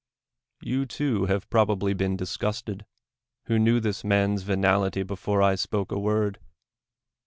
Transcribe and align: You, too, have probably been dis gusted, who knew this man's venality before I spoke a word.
You, 0.61 0.87
too, 0.87 1.25
have 1.27 1.47
probably 1.51 1.93
been 1.93 2.17
dis 2.17 2.35
gusted, 2.35 2.87
who 3.45 3.59
knew 3.59 3.79
this 3.79 4.03
man's 4.03 4.41
venality 4.41 5.03
before 5.03 5.43
I 5.43 5.53
spoke 5.53 5.91
a 5.91 5.99
word. 5.99 6.39